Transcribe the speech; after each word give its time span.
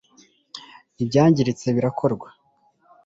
ibyangiritse 1.01 1.67
birakorwa 1.75 2.27